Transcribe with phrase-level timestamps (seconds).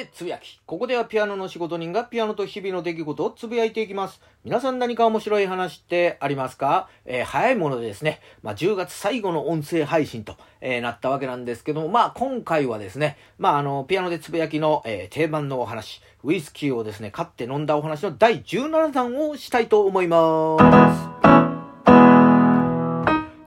[0.00, 0.58] でつぶやき。
[0.64, 4.22] ここではピアノの仕事人がピアノと日々の出来事をつぶやいていきます。
[4.44, 6.88] 皆さん何か面白い話ってありますか？
[7.04, 21.10] えー、早いものでですね、まあ、10月最後の音声配信と、えー、なったわけなんですけども、まあ、今回はですね、まあ、あの、ピアノでつぶやきの、えー、定番のお話、ウイスキーをですね、買って飲んだお話の第17弾をしたいと思います。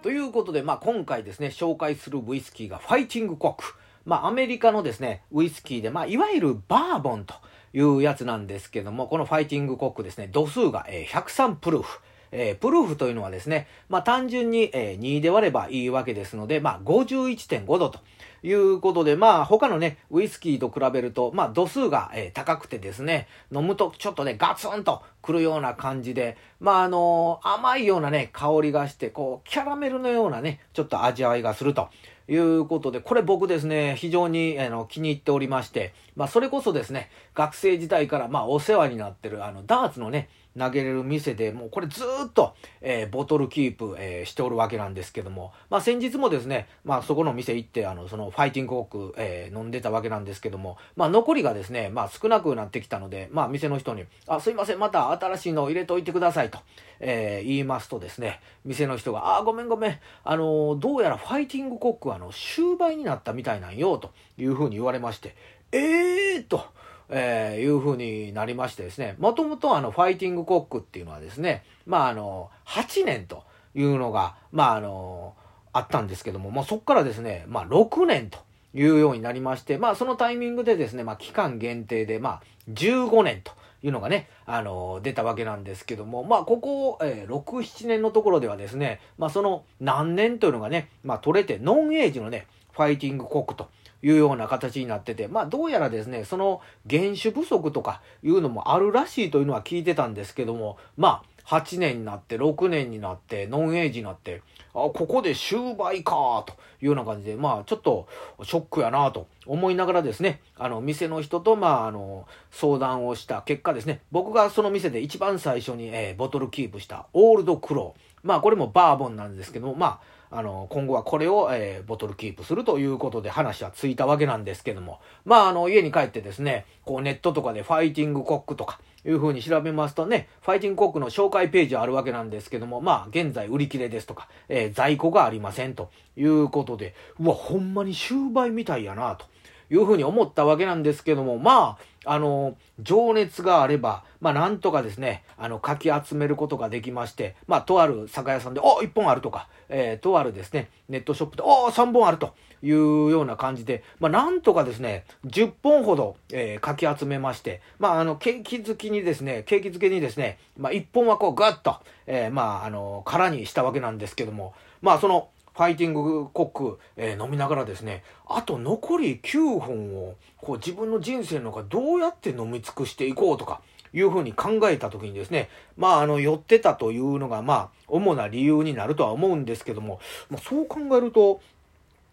[0.03, 3.73] ということで、まあ、今回ですね、紹介するウイスキーがファイティングコック。
[4.05, 7.35] まあ、アメリカのですね、ウイスキーで、まあ、いわゆるバーボンと
[7.73, 11.99] いうやつなんですけども、このファイティングコックですね、度数が、えー、103プルーフ。
[12.33, 17.99] えー、プルーフというのはですね、まあ単純に、えー、2で割ればいいわけですので、まあ51.5度と
[18.41, 31.89] いうことで、まあ他のね、ウイスキーと比べると、まあ度数が、えー、高くてですね、飲むとちょっとね、ガツンとくるような感じで、まああの甘いようなね、香りがして、こう、キャラメルのようなね、ちょっと味わいがすると。
[32.27, 56.59] いうことで、これ僕ですね、非常にあの気に入っておりまして、まあそれこそですね、学生時代からまあお世話になってるあのダーツのね、投げれる店で、もうこれずっと、えー、ボトルキープ、えー、しておるわけなんですけども、まあ先日もですね、まあそこの店行って、あの、そのファイティングコーク、えー、飲んでたわけなんですけども、まあ残りがですね、まあ少なくなってきたので、まあ店の人に、あ、すいません、また新しいのを入れといてくださいと、
[56.99, 65.35] えー、言いますとですね、店の人が、あ、ごめんごめん、あの、どうやらファイティングコックはあの、終売になったみたいなんよ、というふうに言われまして、
[65.71, 66.65] えーと、
[67.09, 73.43] えー、いう風になりましてですね、もともとあの、ファイティングコックっていうのはですね、まああの、8年と
[73.75, 75.35] いうのが、まああの、
[75.73, 78.39] あったんですけども、まあそこからですね、まあ6年と
[78.73, 83.51] いうようになりまして、まあそのタイミングでですね、まあ期間限定で、まあ15年と
[83.81, 93.69] いうのがね、あの、出たわけなんですけども、まあここ、えー、6、7年のところではですね、まあその何年というのがね、まあ取れて、ノンエイジのね、ファイティングコックと
[94.03, 104.41] いうような形になってて、まあどうやらですね、その原種不足とかいうのもあるらしいというのは聞いてたんですけども、まあ8年になって、6年になって、ノンエイジになって、
[104.73, 108.07] あ、ここで終売かというような感じで、まあちょっと
[108.43, 118.12] ショックやなと思いながらですね、あの店の人とまああの相談をした結果ですね、僕がその店で一番最初に、えー、ボトルキープしたオールドクロー。
[118.23, 139.25] まあこれもバーボンなんですけども、まああの、今後はこれを、えー、ボトルキープするということで話はついたわけなんですけども、まあ、あの、家に帰ってですね、こうネットとかでファイティングコックとか、いう風に調べますとね、ファイティングコックの紹介ページあるわけなんですけども、まあ、現在売り切れですとか、えー、在庫がありませんということで、うわ、ほんまに終売みたいやな、と。
[139.73, 164.53] いうふうに思ったわけなんですけども、まあ、あの、情熱があれば、まあ、なんとかですね、あの、かき集めることができまして、まあ、とある酒屋さんで、お1本あるとか、えー、とあるですね、ネットショップで、お3本あるというような感じで、まあ、なんとかですね、10本ほど、えー、かき集めまして、まあ、あの、ケーキ好きにですね、ケーキ漬けにですね、まあ、1本はこう、ガッと、えー、まあ、あの、空にしたわけなんですけども、
[164.83, 173.61] まあ、その、ファイティングコック、えー、飲みながらですね、あと残り9本を、こう自分の人生の中どうやって飲み尽くしていこうとか、
[173.93, 179.99] いうふうに考えた時にですね、まあ、あの、寄ってたというのが、まあ、主な理由になるとは思うんですけども、
[180.29, 181.41] まあ、そう考えると、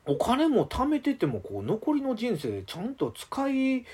[0.07, 3.87] お金も貯めてても、こう、残りの人生でちゃんと使い、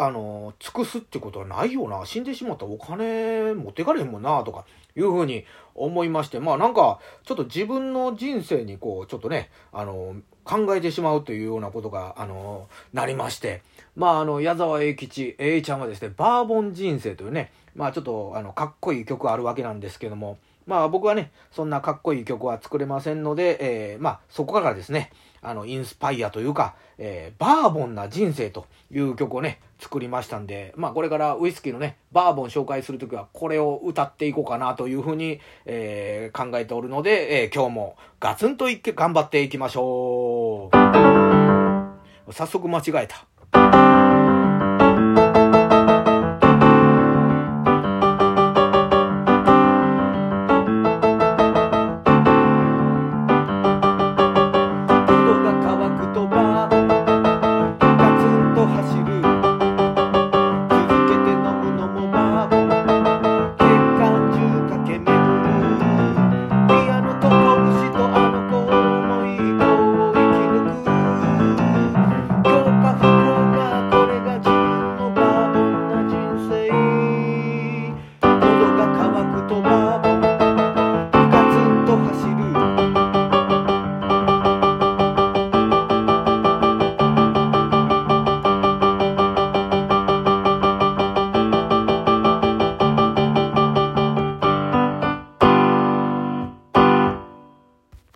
[0.00, 2.06] あの、尽くすってことはないよな。
[2.06, 4.64] 死んでしまったらお金持ってかれへんもんな、とか、
[4.96, 5.44] いうふうに
[5.74, 13.62] 思いまして、まあなんか、ちょっと自分の人生にこう、ちょっとね、あの、考えてしまうというようなことが、あの、なりまして、
[13.96, 25.10] まああの、矢沢永吉、A ちゃんはですね、バーボン人生というね、まあちょっと、あの、かっこいい曲あるわけなんですけども、まあ僕はね、そんなかっこいい曲は作れませんので、えー、まあそこからですね、
[25.42, 42.32] あの、インスパイアというか、えー、バーボンな人生という曲をね、作りましたんで、まあこれからウイスキーのね、バーボン紹介するときはこれを歌っていこうかなというふうに、えー、考えておるので、えー、今日もガツンといって頑張っていきましょう。
[42.32, 43.87] 早速間違えた。